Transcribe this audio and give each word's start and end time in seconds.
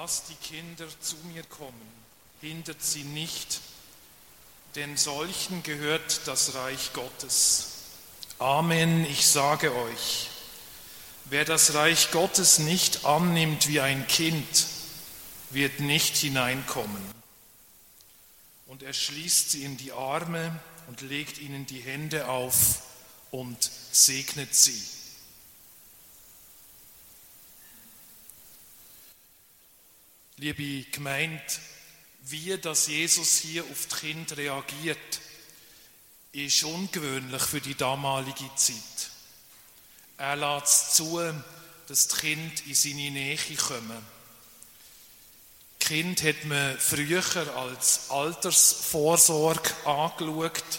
Lasst 0.00 0.28
die 0.28 0.54
Kinder 0.54 0.86
zu 1.00 1.16
mir 1.32 1.42
kommen, 1.42 1.92
hindert 2.40 2.80
sie 2.80 3.02
nicht, 3.02 3.60
denn 4.76 4.96
solchen 4.96 5.64
gehört 5.64 6.20
das 6.26 6.54
Reich 6.54 6.92
Gottes. 6.92 7.70
Amen, 8.38 9.04
ich 9.06 9.26
sage 9.26 9.74
euch, 9.74 10.28
wer 11.24 11.44
das 11.44 11.74
Reich 11.74 12.12
Gottes 12.12 12.60
nicht 12.60 13.06
annimmt 13.06 13.66
wie 13.66 13.80
ein 13.80 14.06
Kind, 14.06 14.68
wird 15.50 15.80
nicht 15.80 16.16
hineinkommen. 16.16 17.02
Und 18.66 18.84
er 18.84 18.92
schließt 18.92 19.50
sie 19.50 19.64
in 19.64 19.78
die 19.78 19.90
Arme 19.90 20.60
und 20.86 21.00
legt 21.00 21.38
ihnen 21.38 21.66
die 21.66 21.80
Hände 21.80 22.28
auf 22.28 22.82
und 23.32 23.68
segnet 23.90 24.54
sie. 24.54 24.80
Liebe 30.40 30.88
Gemeinde, 30.92 31.42
wie 32.22 32.56
das 32.58 32.86
Jesus 32.86 33.38
hier 33.38 33.64
auf 33.64 33.86
die 33.86 33.96
Kinder 33.96 34.36
reagiert, 34.36 35.20
ist 36.30 36.62
ungewöhnlich 36.62 37.42
für 37.42 37.60
die 37.60 37.74
damalige 37.74 38.48
Zeit. 38.54 39.10
Er 40.16 40.36
lässt 40.36 40.94
zu, 40.94 41.20
dass 41.88 42.06
die 42.06 42.16
Kinder 42.18 42.62
in 42.66 42.74
seine 42.76 43.10
Nähe 43.10 43.56
kommen. 43.56 44.06
Kind 45.80 46.22
hat 46.22 46.44
man 46.44 46.78
früher 46.78 47.56
als 47.56 48.08
Altersvorsorge 48.08 49.74
angeschaut, 49.86 50.78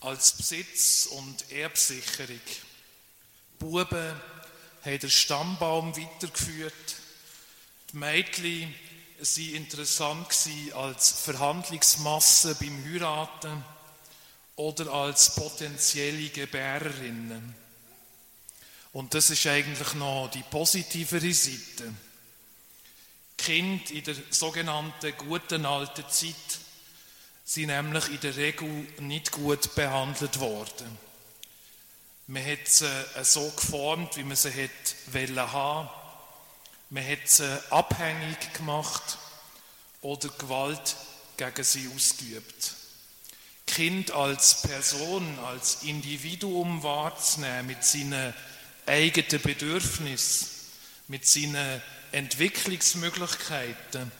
als 0.00 0.32
Besitz- 0.32 1.06
und 1.12 1.48
Erbsicherung. 1.52 2.40
Buben 3.60 4.20
haben 4.84 4.98
den 4.98 5.10
Stammbaum 5.10 5.96
weitergeführt 5.96 7.03
die 7.94 7.98
Mädchen 7.98 8.74
waren 9.18 9.54
interessant 9.54 10.26
als 10.74 11.10
Verhandlungsmasse 11.10 12.56
beim 12.56 12.84
Heiraten 12.84 13.64
oder 14.56 14.92
als 14.92 15.36
potenzielle 15.36 16.28
Gebärerinnen. 16.30 17.54
Und 18.92 19.14
das 19.14 19.30
ist 19.30 19.46
eigentlich 19.46 19.94
noch 19.94 20.28
die 20.28 20.42
positivere 20.42 21.32
Seite. 21.32 21.94
Kind 23.38 23.92
in 23.92 24.02
der 24.02 24.16
sogenannten 24.30 25.16
guten 25.16 25.64
alten 25.64 26.04
Zeit 26.10 26.34
sind 27.44 27.66
nämlich 27.66 28.08
in 28.08 28.20
der 28.20 28.36
Regel 28.36 28.88
nicht 28.98 29.30
gut 29.30 29.72
behandelt 29.76 30.40
worden. 30.40 30.98
Man 32.26 32.44
hat 32.44 32.66
sie 32.66 32.88
so 33.22 33.50
geformt, 33.50 34.16
wie 34.16 34.24
man 34.24 34.36
sie 34.36 34.50
hätte 34.50 35.52
haben 35.52 36.03
man 36.94 37.04
hat 37.04 37.28
sie 37.28 37.72
abhängig 37.72 38.54
gemacht 38.54 39.18
oder 40.00 40.28
Gewalt 40.28 40.94
gegen 41.36 41.64
sie 41.64 41.90
ausgeübt. 41.92 42.76
Kind 43.66 44.12
als 44.12 44.62
Person, 44.62 45.40
als 45.40 45.82
Individuum 45.82 46.84
wahrzunehmen 46.84 47.66
mit 47.66 47.82
seinen 47.82 48.32
eigenen 48.86 49.42
Bedürfnissen, 49.42 50.46
mit 51.08 51.26
seinen 51.26 51.82
Entwicklungsmöglichkeiten, 52.12 54.12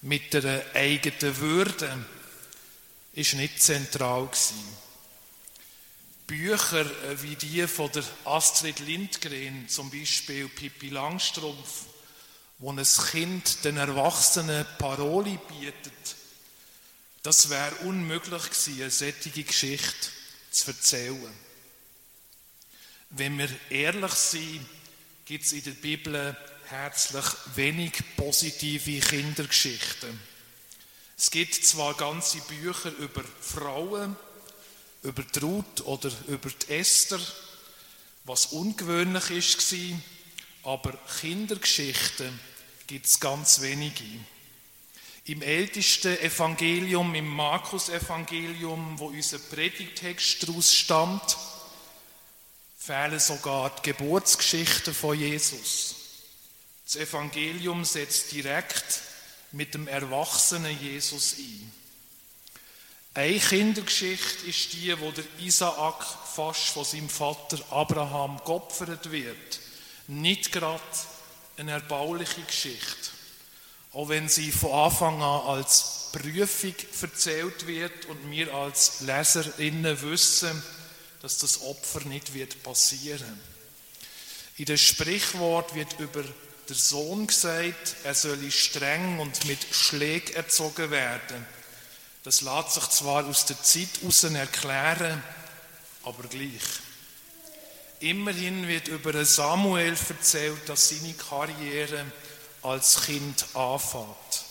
mit 0.00 0.32
der 0.32 0.64
eigenen 0.72 1.36
Würde, 1.36 2.06
ist 3.12 3.34
nicht 3.34 3.62
zentral 3.62 4.28
gewesen. 4.28 4.64
Bücher 6.26 6.90
wie 7.20 7.36
die 7.36 7.68
von 7.68 7.92
der 7.92 8.04
Astrid 8.24 8.78
Lindgren, 8.78 9.68
zum 9.68 9.90
Beispiel 9.90 10.48
Pippi 10.48 10.88
Langstrumpf, 10.88 11.92
wo 12.58 12.70
ein 12.72 12.82
Kind 13.10 13.64
den 13.64 13.76
Erwachsenen 13.76 14.66
Paroli 14.78 15.38
bietet, 15.48 16.16
das 17.22 17.48
wäre 17.48 17.74
unmöglich 17.76 18.42
gewesen, 18.44 18.82
eine 18.82 18.90
solche 18.90 19.44
Geschichte 19.44 20.08
zu 20.50 20.70
erzählen. 20.70 21.32
Wenn 23.10 23.38
wir 23.38 23.48
ehrlich 23.70 24.12
sind, 24.12 24.66
gibt 25.24 25.46
es 25.46 25.52
in 25.52 25.64
der 25.64 25.70
Bibel 25.72 26.36
herzlich 26.66 27.24
wenig 27.54 27.92
positive 28.16 29.00
Kindergeschichten. 29.00 30.18
Es 31.16 31.30
gibt 31.30 31.54
zwar 31.54 31.94
ganze 31.94 32.38
Bücher 32.38 32.92
über 32.98 33.22
Frauen, 33.40 34.16
über 35.02 35.22
Ruth 35.40 35.82
oder 35.82 36.10
über 36.26 36.50
die 36.50 36.72
Esther, 36.72 37.20
was 38.24 38.46
ungewöhnlich 38.46 39.30
ist, 39.30 39.74
aber 40.64 40.92
Kindergeschichten 41.20 42.38
gibt 42.86 43.06
es 43.06 43.20
ganz 43.20 43.60
wenige. 43.60 44.04
Im 45.26 45.40
ältesten 45.40 46.18
Evangelium, 46.18 47.14
im 47.14 47.28
Markus-Evangelium, 47.28 48.98
wo 48.98 49.06
unser 49.06 49.38
Predigtext 49.38 50.42
daraus 50.46 50.74
stammt, 50.74 51.36
fehlen 52.76 53.18
sogar 53.18 53.70
die 53.76 53.92
Geburtsgeschichten 53.92 54.92
von 54.92 55.18
Jesus. 55.18 55.94
Das 56.84 56.96
Evangelium 56.96 57.84
setzt 57.84 58.32
direkt 58.32 59.00
mit 59.52 59.72
dem 59.72 59.88
erwachsenen 59.88 60.78
Jesus 60.78 61.36
ein. 61.38 61.72
Eine 63.14 63.38
Kindergeschichte 63.38 64.46
ist 64.46 64.72
die, 64.72 64.98
wo 65.00 65.10
der 65.12 65.24
Isaak 65.40 66.04
fast 66.34 66.68
von 66.68 66.84
seinem 66.84 67.08
Vater 67.08 67.58
Abraham 67.70 68.38
geopfert 68.44 69.10
wird. 69.10 69.60
Nicht 70.06 70.52
gerade 70.52 70.82
eine 71.56 71.72
erbauliche 71.72 72.42
Geschichte. 72.42 73.10
Auch 73.92 74.08
wenn 74.08 74.28
sie 74.28 74.50
von 74.50 74.72
Anfang 74.72 75.22
an 75.22 75.40
als 75.56 76.10
Prüfung 76.12 76.74
erzählt 77.00 77.66
wird 77.66 78.06
und 78.06 78.30
wir 78.30 78.52
als 78.52 79.00
Leserinnen 79.00 80.00
wissen, 80.02 80.62
dass 81.22 81.38
das 81.38 81.62
Opfer 81.62 82.00
nicht 82.00 82.34
wird 82.34 82.62
passieren. 82.62 83.40
In 84.56 84.66
dem 84.66 84.76
Sprichwort 84.76 85.74
wird 85.74 85.98
über 85.98 86.22
den 86.22 86.76
Sohn 86.76 87.26
gesagt, 87.26 87.96
er 88.04 88.14
solle 88.14 88.50
streng 88.50 89.18
und 89.18 89.44
mit 89.46 89.58
Schlägen 89.72 90.34
erzogen 90.34 90.90
werden. 90.90 91.46
Das 92.22 92.40
lässt 92.40 92.74
sich 92.74 92.88
zwar 92.90 93.26
aus 93.26 93.46
der 93.46 93.60
Zeit 93.62 94.00
heraus 94.00 94.24
erklären, 94.24 95.22
aber 96.04 96.22
gleich. 96.28 96.62
Immerhin 98.00 98.68
wird 98.68 98.88
über 98.88 99.24
Samuel 99.24 99.96
erzählt, 100.08 100.68
dass 100.68 100.88
seine 100.88 101.14
Karriere 101.14 102.04
als 102.62 103.02
Kind 103.06 103.46
anfängt. 103.54 104.44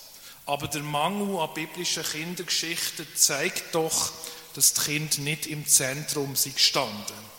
Aber 0.45 0.67
der 0.67 0.83
Mangel 0.83 1.39
an 1.39 1.53
biblischen 1.53 2.03
Kindergeschichten 2.03 3.07
zeigt 3.15 3.75
doch, 3.75 4.11
dass 4.55 4.73
die 4.73 4.81
Kinder 4.81 5.21
nicht 5.21 5.47
im 5.47 5.65
Zentrum 5.65 6.35
sind 6.35 6.55
gestanden. 6.55 7.33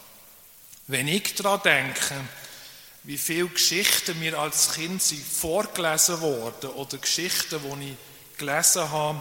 Wenn 0.86 1.08
ich 1.08 1.34
daran 1.34 1.60
denke, 1.62 2.14
wie 3.04 3.18
viele 3.18 3.48
Geschichten 3.48 4.18
mir 4.18 4.38
als 4.38 4.72
Kind 4.72 5.02
sind 5.02 5.22
vorgelesen 5.22 6.20
worden 6.20 6.70
oder 6.70 6.98
Geschichten, 6.98 7.60
die 7.80 7.90
ich 7.90 8.38
gelesen 8.38 8.90
habe, 8.90 9.20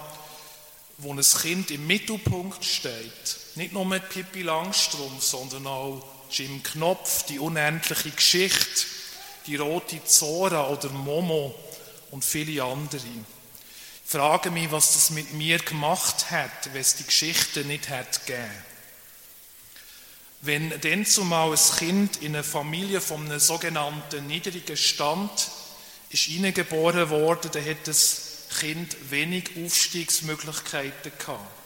wo 0.98 1.14
ein 1.14 1.22
Kind 1.22 1.72
im 1.72 1.86
Mittelpunkt 1.86 2.64
steht, 2.64 3.38
nicht 3.56 3.74
nur 3.74 3.86
mit 3.86 4.10
Pippi 4.10 4.42
Langstrumpf, 4.42 5.24
sondern 5.24 5.68
auch 5.68 6.04
Jim 6.34 6.64
Knopf, 6.64 7.24
die 7.28 7.38
unendliche 7.38 8.10
Geschichte, 8.10 8.86
die 9.46 9.56
rote 9.56 10.04
Zora 10.04 10.68
oder 10.70 10.90
Momo 10.90 11.54
und 12.10 12.26
viele 12.26 12.64
andere. 12.64 12.98
Ich 12.98 14.12
frage 14.12 14.50
mich, 14.50 14.72
was 14.72 14.94
das 14.94 15.12
mit 15.12 15.34
mir 15.34 15.60
gemacht 15.60 16.32
hat, 16.32 16.74
wenn 16.74 16.82
es 16.82 16.96
die 16.96 17.06
Geschichte 17.06 17.64
nicht 17.66 17.90
hätte 17.90 18.20
gegeben. 18.26 18.66
Wenn 20.42 20.82
denn 20.82 21.06
zumal 21.06 21.52
ein 21.52 21.78
Kind 21.78 22.18
in 22.18 22.34
eine 22.34 22.44
Familie 22.44 23.00
von 23.00 23.26
einem 23.26 23.40
sogenannten 23.40 24.28
niedrigen 24.28 24.76
Stand 24.76 25.52
ist 26.10 26.24
hineingeboren 26.24 27.10
worden, 27.10 27.52
dann 27.54 27.66
hat 27.66 27.88
das 27.88 28.48
Kind 28.60 28.96
wenig 29.10 29.52
Aufstiegsmöglichkeiten 29.64 31.12
gehabt. 31.18 31.63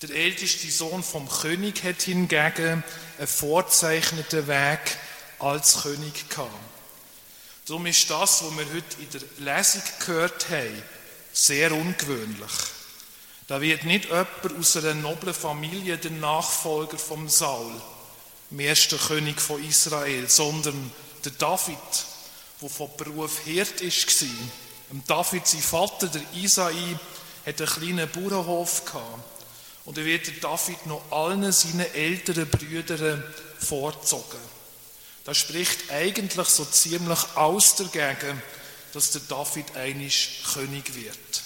Der 0.00 0.10
älteste 0.10 0.70
Sohn 0.70 1.02
vom 1.02 1.28
König 1.28 1.82
hat 1.82 2.02
hingegen 2.02 2.84
einen 3.18 3.26
vorzeichneten 3.26 4.46
Weg 4.46 4.78
als 5.40 5.82
König 5.82 6.30
gehabt. 6.30 6.52
Darum 7.66 7.84
ist 7.86 8.08
das, 8.08 8.44
was 8.44 8.56
wir 8.56 8.66
heute 8.66 9.02
in 9.02 9.10
der 9.10 9.54
Lesung 9.54 9.82
gehört 9.98 10.50
haben, 10.50 10.82
sehr 11.32 11.72
ungewöhnlich. 11.72 12.52
Da 13.48 13.60
wird 13.60 13.82
nicht 13.84 14.04
jemand 14.04 14.56
aus 14.56 14.76
einer 14.76 14.94
noblen 14.94 15.34
Familie 15.34 15.98
der 15.98 16.12
Nachfolger 16.12 16.96
vom 16.96 17.28
Saul, 17.28 17.72
dem 18.52 18.60
ersten 18.60 19.00
König 19.00 19.40
von 19.40 19.64
Israel, 19.64 20.28
sondern 20.28 20.92
der 21.24 21.32
David, 21.32 21.76
der 22.62 22.70
von 22.70 22.88
Beruf 22.96 23.40
Hirt 23.40 23.82
war. 23.82 24.28
David, 25.08 25.44
sein 25.44 25.60
Vater, 25.60 26.06
der 26.06 26.22
Isai, 26.34 26.96
hat 27.44 27.60
einen 27.60 27.68
kleinen 27.68 28.08
Bauernhof 28.08 28.84
gehabt. 28.84 29.37
Und 29.88 29.96
er 29.96 30.04
wird 30.04 30.44
David 30.44 30.84
noch 30.84 31.10
allen 31.10 31.50
seinen 31.50 31.90
älteren 31.94 32.46
Brüdern 32.50 33.24
vorzogen. 33.58 34.38
Das 35.24 35.38
spricht 35.38 35.90
eigentlich 35.90 36.46
so 36.48 36.66
ziemlich 36.66 37.18
aus 37.36 37.74
dagegen, 37.76 38.42
dass 38.92 39.12
der 39.12 39.22
David 39.22 39.74
einisch 39.76 40.42
König 40.52 40.94
wird. 40.94 41.42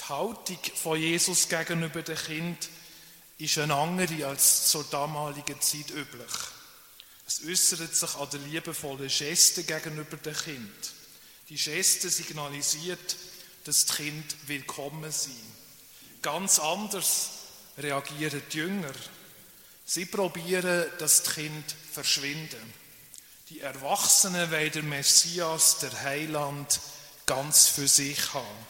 Die 0.00 0.08
Haltung 0.08 0.58
von 0.74 0.98
Jesus 0.98 1.48
gegenüber 1.48 2.02
dem 2.02 2.16
Kind 2.16 2.68
ist 3.38 3.58
eine 3.58 3.76
andere 3.76 4.26
als 4.26 4.66
zur 4.66 4.82
damaligen 4.82 5.60
Zeit 5.60 5.90
üblich. 5.90 6.32
Es 7.24 7.40
äußert 7.46 7.94
sich 7.94 8.14
an 8.16 8.30
der 8.30 8.40
liebevollen 8.40 9.06
Geste 9.06 9.62
gegenüber 9.62 10.16
dem 10.16 10.34
Kind. 10.34 10.92
Die 11.48 11.54
Geste 11.54 12.10
signalisiert, 12.10 13.14
dass 13.62 13.86
das 13.86 13.96
Kind 13.96 14.24
willkommen 14.48 15.12
sein. 15.12 15.51
Ganz 16.22 16.60
anders 16.60 17.30
reagieren 17.76 18.42
die 18.52 18.56
Jünger. 18.56 18.92
Sie 19.84 20.06
probieren, 20.06 20.86
dass 20.98 21.24
das 21.24 21.34
Kind 21.34 21.64
verschwinden. 21.92 22.72
Die 23.48 23.60
Erwachsenen 23.60 24.50
wollen 24.52 24.72
der 24.72 24.82
Messias, 24.84 25.78
der 25.80 26.02
Heiland, 26.02 26.80
ganz 27.26 27.66
für 27.66 27.88
sich 27.88 28.32
haben. 28.32 28.66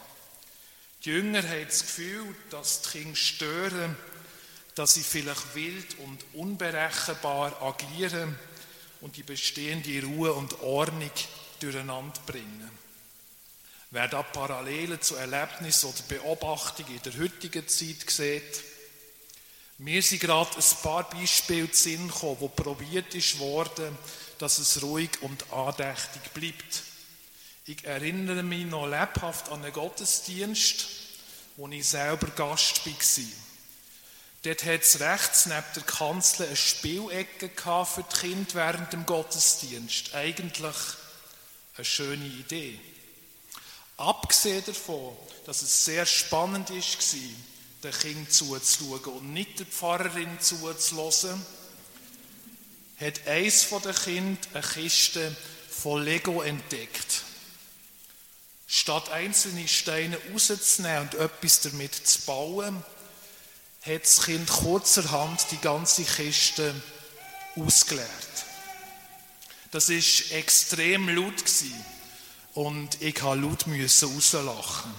Die 1.04 1.10
Jünger 1.10 1.42
haben 1.42 1.66
das 1.66 1.82
Gefühl, 1.82 2.34
dass 2.50 2.82
die 2.82 2.90
Kinder 2.90 3.16
stören, 3.16 3.96
dass 4.74 4.94
sie 4.94 5.02
vielleicht 5.02 5.54
wild 5.54 5.98
und 5.98 6.24
unberechenbar 6.32 7.60
agieren 7.62 8.38
und 9.02 9.16
die 9.16 9.22
bestehende 9.22 10.02
Ruhe 10.06 10.32
und 10.32 10.60
Ordnung 10.62 11.10
durcheinander 11.60 12.20
bringen. 12.26 12.70
Wer 13.92 14.08
da 14.08 14.22
Parallelen 14.22 15.02
zu 15.02 15.16
Erlebnissen 15.16 15.90
oder 15.90 16.02
Beobachtungen 16.08 16.96
in 16.96 17.02
der 17.02 17.18
heutigen 17.18 17.68
Zeit 17.68 18.08
sieht, 18.08 18.62
mir 19.76 20.02
sind 20.02 20.22
gerade 20.22 20.56
ein 20.56 20.82
paar 20.82 21.10
Beispiele 21.10 21.70
zu 21.70 21.82
Sinn 21.82 22.08
gekommen, 22.08 22.38
wo 22.40 22.48
probiert 22.48 23.14
ist 23.14 23.38
worden, 23.38 23.98
dass 24.38 24.56
es 24.56 24.82
ruhig 24.82 25.10
und 25.20 25.52
andächtig 25.52 26.22
bleibt. 26.32 26.84
Ich 27.66 27.84
erinnere 27.84 28.42
mich 28.42 28.64
noch 28.64 28.86
lebhaft 28.86 29.50
an 29.50 29.62
einen 29.62 29.74
Gottesdienst, 29.74 30.86
wo 31.58 31.68
ich 31.68 31.86
selber 31.86 32.28
Gast 32.28 32.86
war. 32.86 33.24
Dort 34.44 34.64
hat 34.64 34.80
es 34.80 35.00
rechts 35.00 35.44
neben 35.44 35.64
der 35.76 35.82
Kanzel 35.82 36.46
eine 36.46 36.56
Spielecke 36.56 37.50
für 37.84 38.04
die 38.10 38.16
Kinder 38.20 38.54
während 38.54 38.90
dem 38.94 39.04
Gottesdienst. 39.04 40.14
Eigentlich 40.14 40.76
eine 41.76 41.84
schöne 41.84 42.24
Idee. 42.24 42.80
Abgesehen 43.96 44.64
davon, 44.64 45.16
dass 45.46 45.62
es 45.62 45.84
sehr 45.84 46.06
spannend 46.06 46.70
war, 46.70 46.76
den 47.84 47.92
Kindern 47.92 48.30
zuzuschauen 48.30 49.14
und 49.14 49.32
nicht 49.32 49.58
der 49.58 49.66
Pfarrerin 49.66 50.40
zuzulassen, 50.40 51.44
hat 52.98 53.26
eins 53.26 53.64
von 53.64 53.82
den 53.82 53.94
Kindern 53.94 54.38
eine 54.54 54.62
Kiste 54.62 55.36
von 55.68 56.02
Lego 56.02 56.42
entdeckt. 56.42 57.22
Statt 58.66 59.10
einzelne 59.10 59.68
Steine 59.68 60.18
rauszunehmen 60.32 61.02
und 61.02 61.14
etwas 61.14 61.60
damit 61.60 61.94
zu 61.94 62.22
bauen, 62.22 62.82
hat 63.82 64.04
das 64.04 64.22
Kind 64.22 64.48
kurzerhand 64.48 65.44
die 65.50 65.58
ganze 65.58 66.04
Kiste 66.04 66.74
ausgeleert. 67.56 68.08
Das 69.72 69.88
ist 69.88 70.30
extrem 70.32 71.08
laut 71.08 71.36
gewesen 71.38 71.84
und 72.54 73.00
ich 73.00 73.22
musste 73.22 73.40
laut 73.40 73.66
rauslachen. 73.66 74.92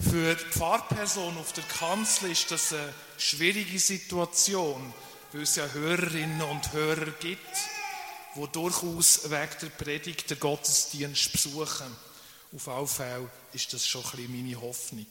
Für 0.00 0.34
die 0.34 0.44
Pfarrperson 0.44 1.36
auf 1.38 1.52
der 1.52 1.64
Kanzel 1.64 2.30
ist 2.30 2.50
das 2.50 2.72
eine 2.72 2.92
schwierige 3.16 3.78
Situation, 3.78 4.92
weil 5.32 5.42
es 5.42 5.56
ja 5.56 5.66
Hörerinnen 5.68 6.42
und 6.42 6.72
Hörer 6.72 7.10
gibt, 7.20 7.40
die 8.34 8.46
durchaus 8.52 9.30
wegen 9.30 9.56
der 9.62 9.84
Predigt 9.84 10.30
den 10.30 10.40
Gottesdienst 10.40 11.32
besuchen. 11.32 11.96
Auf 12.54 12.68
alle 12.68 12.86
Fälle 12.86 13.30
ist 13.52 13.72
das 13.72 13.86
schon 13.86 14.04
ein 14.04 14.10
bisschen 14.10 14.44
meine 14.44 14.60
Hoffnung. 14.60 15.06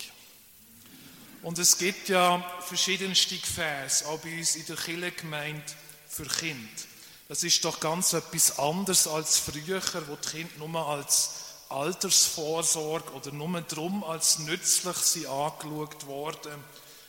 Und 1.42 1.60
es 1.60 1.78
gibt 1.78 2.10
ja 2.10 2.42
verschiedenste 2.62 3.36
Gefäße, 3.36 4.08
auch 4.08 4.20
bei 4.20 4.38
uns 4.38 4.56
in 4.56 4.66
der 4.66 4.78
Kirchengemeinde 4.78 5.64
für 6.08 6.26
Kinder. 6.26 6.93
Das 7.28 7.44
ist 7.44 7.64
doch 7.64 7.80
ganz 7.80 8.14
etwas 8.14 8.60
anderes 8.60 9.08
als 9.08 9.40
früher, 9.40 9.82
wo 10.08 10.16
die 10.16 10.30
Kinder 10.30 10.68
nur 10.68 10.88
als 10.88 11.32
Altersvorsorge 11.70 13.12
oder 13.14 13.32
nur 13.32 13.62
darum 13.62 14.04
als 14.04 14.40
nützlich 14.40 14.98
sie 14.98 15.28
angeschaut 15.28 16.06
worden, 16.06 16.64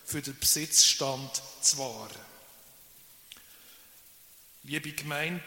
für 0.04 0.22
den 0.22 0.38
Besitzstand 0.38 1.42
zu 1.60 1.78
wahren. 1.78 2.24
Liebe 4.62 4.92
Gemeinde, 4.92 5.42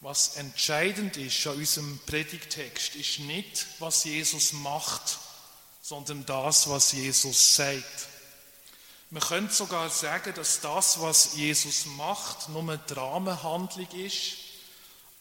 was 0.00 0.36
entscheidend 0.36 1.16
ist 1.16 1.46
an 1.46 1.56
unserem 1.56 2.00
Predigtext, 2.06 2.94
ist 2.96 3.20
nicht, 3.20 3.66
was 3.78 4.04
Jesus 4.04 4.52
macht, 4.52 5.18
sondern 5.82 6.24
das, 6.26 6.68
was 6.68 6.92
Jesus 6.92 7.54
sagt. 7.54 8.08
Man 9.12 9.22
könnte 9.22 9.52
sogar 9.52 9.90
sagen, 9.90 10.32
dass 10.36 10.62
das, 10.62 11.02
was 11.02 11.34
Jesus 11.34 11.84
macht, 11.84 12.48
nur 12.48 12.62
eine 12.62 12.78
Dramenhandlung 12.78 13.90
ist, 13.90 14.38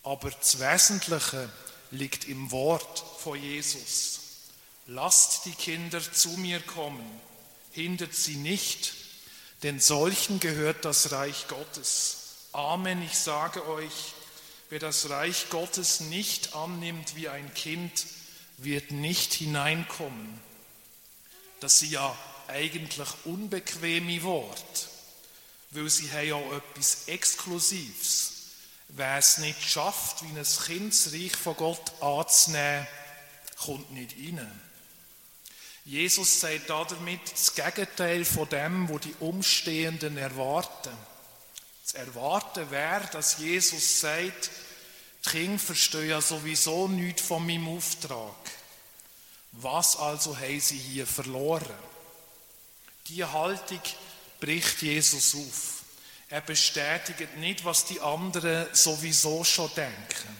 aber 0.01 0.31
das 0.31 0.61
Wesentliche 0.61 1.51
liegt 1.91 2.23
im 2.29 2.51
Wort 2.51 3.03
von 3.19 3.37
Jesus. 3.37 4.21
Lasst 4.85 5.43
die 5.43 5.51
Kinder 5.51 5.99
zu 5.99 6.29
mir 6.37 6.61
kommen, 6.61 7.05
hindert 7.71 8.15
sie 8.15 8.37
nicht, 8.37 8.93
denn 9.61 9.81
solchen 9.81 10.39
gehört 10.39 10.85
das 10.85 11.11
Reich 11.11 11.49
Gottes. 11.49 12.47
Amen, 12.53 13.01
ich 13.01 13.17
sage 13.17 13.67
euch, 13.67 14.13
wer 14.69 14.79
das 14.79 15.09
Reich 15.09 15.49
Gottes 15.49 15.99
nicht 15.99 16.55
annimmt 16.55 17.17
wie 17.17 17.27
ein 17.27 17.53
Kind, 17.55 18.05
wird 18.55 18.91
nicht 18.91 19.33
hineinkommen. 19.33 20.39
Das 21.59 21.79
sie 21.79 21.89
ja 21.89 22.17
eigentlich 22.47 23.07
unbequeme 23.25 24.21
Worte, 24.23 24.87
weil 25.71 25.89
sie 25.89 26.11
haben 26.11 26.27
ja 26.27 26.39
etwas 26.57 27.07
Exklusives. 27.07 28.33
Wer 28.89 29.17
es 29.17 29.37
nicht 29.37 29.63
schafft, 29.63 30.23
wie 30.23 30.37
ein 30.37 30.45
Kind 30.65 30.93
das 30.93 31.13
Reich 31.13 31.35
von 31.35 31.55
Gott 31.55 32.01
anzunehmen, 32.01 32.87
kommt 33.57 33.91
nicht 33.91 34.15
rein. 34.17 34.61
Jesus 35.85 36.39
sagt 36.39 36.69
damit 36.69 37.19
das 37.31 37.55
Gegenteil 37.55 38.25
von 38.25 38.47
dem, 38.49 38.89
wo 38.89 38.99
die 38.99 39.15
Umstehenden 39.19 40.17
erwarten. 40.17 40.95
Das 41.83 41.93
Erwarten 41.93 42.69
wäre, 42.69 43.07
dass 43.11 43.39
Jesus 43.39 43.99
sagt, 43.99 44.51
die 45.25 45.29
Kinder 45.29 45.59
verstehen 45.59 46.09
ja 46.09 46.21
sowieso 46.21 46.87
nichts 46.87 47.21
von 47.21 47.45
meinem 47.45 47.67
Auftrag. 47.67 48.35
Was 49.53 49.95
also 49.97 50.37
haben 50.37 50.59
sie 50.59 50.77
hier 50.77 51.07
verloren? 51.07 51.90
Die 53.07 53.23
Haltung 53.23 53.81
bricht 54.39 54.81
Jesus 54.81 55.35
auf. 55.35 55.83
Er 56.29 56.41
bestätigt 56.41 57.37
nicht, 57.37 57.65
was 57.65 57.85
die 57.85 57.99
anderen 57.99 58.67
sowieso 58.73 59.43
schon 59.43 59.73
denken, 59.75 60.37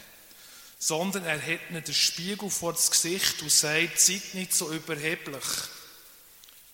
sondern 0.80 1.26
er 1.26 1.38
hält 1.38 1.70
ihnen 1.70 1.84
den 1.84 1.94
Spiegel 1.94 2.50
vor 2.50 2.74
das 2.74 2.90
Gesicht 2.90 3.42
und 3.42 3.52
sagt, 3.52 4.00
seid 4.00 4.34
nicht 4.34 4.54
so 4.54 4.72
überheblich. 4.72 5.44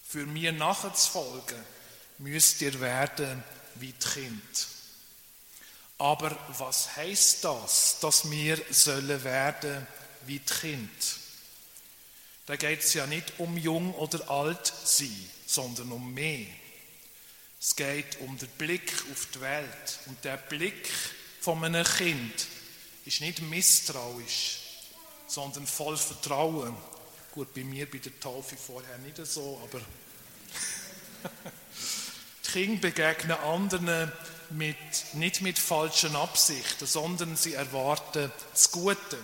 Für 0.07 0.25
mir 0.25 0.51
nachzufolgen, 0.51 1.57
müsst 2.19 2.61
ihr 2.61 2.79
werden 2.79 3.43
wie 3.75 3.91
die 3.91 4.07
Kind. 4.07 4.67
Aber 5.97 6.37
was 6.59 6.95
heißt 6.95 7.43
das, 7.43 7.97
dass 7.99 8.29
wir 8.29 8.61
sollen 8.69 9.23
werden 9.23 9.87
wie 10.25 10.39
die 10.39 10.53
Kind? 10.53 10.89
Da 12.45 12.55
geht 12.55 12.83
es 12.83 12.93
ja 12.93 13.07
nicht 13.07 13.39
um 13.39 13.57
jung 13.57 13.93
oder 13.95 14.29
alt 14.29 14.71
sein 14.85 15.29
sondern 15.47 15.91
um 15.93 16.13
mehr. 16.13 16.45
Es 17.59 17.75
geht 17.75 18.19
um 18.19 18.37
den 18.37 18.49
Blick 18.49 18.93
auf 19.11 19.27
die 19.33 19.41
Welt. 19.41 19.99
Und 20.05 20.23
der 20.23 20.37
Blick 20.37 20.89
von 21.41 21.63
einem 21.63 21.85
Kind 21.85 22.47
ist 23.05 23.21
nicht 23.21 23.41
misstrauisch, 23.41 24.59
sondern 25.25 25.65
voll 25.65 25.97
Vertrauen. 25.97 26.75
Gut, 27.31 27.53
bei 27.53 27.63
mir 27.63 27.89
bei 27.89 27.97
der 27.97 28.19
Taufe 28.19 28.55
vorher 28.57 28.97
nicht 28.99 29.25
so, 29.25 29.59
aber 29.63 29.79
die 32.45 32.51
Kinder 32.51 32.81
begegnen 32.81 33.37
anderen 33.37 34.11
mit, 34.49 34.75
nicht 35.13 35.41
mit 35.41 35.57
falschen 35.57 36.15
Absichten, 36.15 36.85
sondern 36.85 37.35
sie 37.37 37.53
erwarten 37.53 38.31
das 38.51 38.71
Gute. 38.71 39.17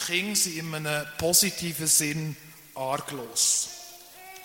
Die 0.00 0.04
Kinder 0.04 0.36
sind 0.36 0.56
in 0.56 0.74
einem 0.74 1.06
positiven 1.18 1.86
Sinn 1.86 2.36
arglos. 2.74 3.69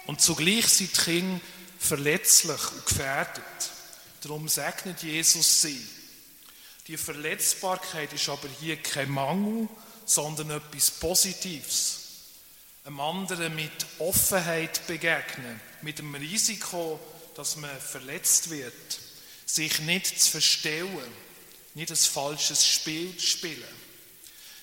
Und 0.07 0.21
zugleich 0.21 0.67
sind 0.67 0.95
die 0.95 1.01
Kinder 1.01 1.41
verletzlich 1.79 2.71
und 2.71 2.85
gefährdet. 2.85 3.43
Darum 4.21 4.47
segnet 4.47 5.03
Jesus 5.03 5.61
sie. 5.61 5.81
Die 6.87 6.97
Verletzbarkeit 6.97 8.13
ist 8.13 8.29
aber 8.29 8.47
hier 8.59 8.77
kein 8.77 9.09
Mangel, 9.09 9.67
sondern 10.05 10.51
etwas 10.51 10.91
Positives. 10.91 11.99
Einem 12.83 12.99
anderen 12.99 13.55
mit 13.55 13.71
Offenheit 13.97 14.85
begegnen, 14.85 15.59
mit 15.81 15.97
dem 15.97 16.13
Risiko, 16.13 16.99
dass 17.33 17.55
man 17.55 17.79
verletzt 17.79 18.51
wird, 18.51 18.73
sich 19.45 19.79
nicht 19.79 20.19
zu 20.21 20.31
verstellen, 20.31 21.11
nicht 21.73 21.89
ein 21.89 21.95
falsches 21.95 22.65
Spiel 22.65 23.17
zu 23.17 23.25
spielen. 23.25 23.63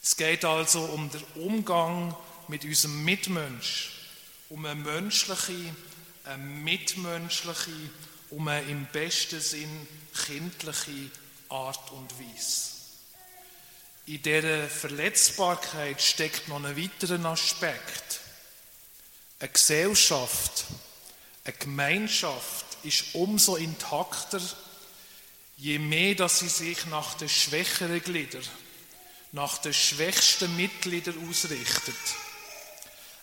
Es 0.03 0.17
geht 0.17 0.45
also 0.45 0.83
um 0.85 1.11
den 1.11 1.25
Umgang 1.35 2.17
mit 2.49 2.65
unserem 2.65 3.05
Mitmensch, 3.05 4.02
um 4.53 4.67
eine 4.67 4.75
menschliche, 4.75 5.75
eine 6.25 6.43
mitmenschliche, 6.43 7.71
um 8.29 8.47
eine 8.49 8.69
im 8.69 8.85
besten 8.93 9.41
Sinn 9.41 9.89
kindliche 10.27 11.11
Art 11.49 11.91
und 11.93 12.11
Weise. 12.21 12.73
In 14.05 14.21
dieser 14.21 14.69
Verletzbarkeit 14.69 16.03
steckt 16.03 16.49
noch 16.49 16.63
ein 16.63 16.77
weiterer 16.77 17.25
Aspekt. 17.31 18.21
Eine 19.39 19.49
Gesellschaft, 19.49 20.65
eine 21.45 21.57
Gemeinschaft 21.57 22.67
ist 22.83 23.15
umso 23.15 23.57
intakter, 23.57 24.43
je 25.57 25.79
mehr, 25.79 26.15
dass 26.15 26.41
sie 26.41 26.49
sich 26.49 26.85
nach 26.87 27.15
den 27.15 27.31
schwächeren 27.31 28.03
Gliedern, 28.03 28.45
nach 29.33 29.57
den 29.59 29.73
schwächsten 29.73 30.55
Mitgliedern 30.57 31.27
ausrichtet. 31.27 31.97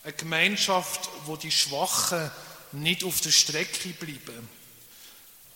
Eine 0.02 0.12
Gemeinschaft, 0.14 1.08
wo 1.26 1.36
die 1.36 1.50
Schwachen 1.50 2.30
nicht 2.72 3.04
auf 3.04 3.20
der 3.20 3.32
Strecke 3.32 3.90
bleiben, 3.90 4.48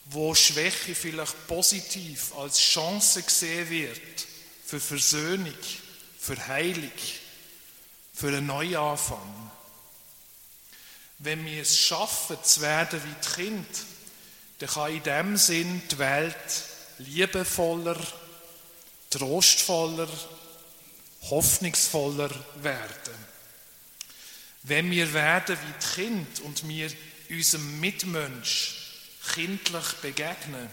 wo 0.07 0.35
Schwäche 0.35 0.95
vielleicht 0.95 1.47
positiv 1.47 2.35
als 2.37 2.59
Chance 2.59 3.23
gesehen 3.23 3.71
wird 3.71 4.27
für 4.67 4.81
Versöhnung, 4.81 5.55
für 6.19 6.47
Heilung, 6.47 6.91
für 8.13 8.29
einen 8.29 8.47
Neuanfang. 8.47 9.51
Wenn 11.19 11.45
wir 11.47 11.63
es 11.63 11.79
schaffen, 11.79 12.37
zu 12.43 12.61
werden 12.61 13.01
wie 13.03 13.15
die 13.27 13.35
Kinder, 13.35 13.79
dann 14.59 14.69
kann 14.69 14.95
in 14.95 15.03
dem 15.03 15.37
Sinn 15.37 15.83
die 15.91 15.99
Welt 15.99 16.65
liebevoller, 16.99 17.99
trostvoller, 19.11 20.09
hoffnungsvoller 21.23 22.31
werden. 22.57 23.34
Wenn 24.65 24.91
wir 24.91 25.13
werden 25.13 25.59
wie 25.59 25.95
Kind 25.95 26.41
und 26.41 26.67
wir 26.67 26.91
unserem 27.29 27.81
Mitmensch 27.81 28.75
kindlich 29.35 29.93
begegnen, 30.01 30.71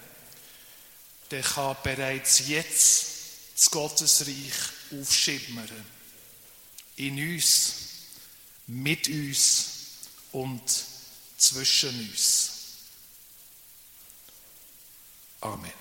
dann 1.29 1.41
kann 1.41 1.75
bereits 1.83 2.47
jetzt 2.47 3.07
das 3.53 3.69
Gottesreich 3.69 4.53
aufschimmern. 4.93 5.69
In 6.95 7.33
uns, 7.33 7.73
mit 8.67 9.07
uns 9.09 9.65
und 10.31 10.63
zwischen 11.37 12.09
uns. 12.09 12.51
Amen. 15.41 15.80